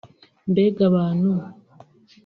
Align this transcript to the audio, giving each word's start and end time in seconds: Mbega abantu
Mbega 0.51 0.81
abantu 0.89 1.31